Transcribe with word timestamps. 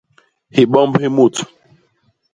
Hibomb 0.55 0.91
hi 1.03 1.07
mut. 1.15 1.35